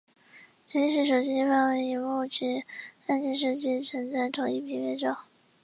[0.67, 2.63] 直立式手机一般将萤幕及
[3.05, 5.15] 按键设计成在同一平面上。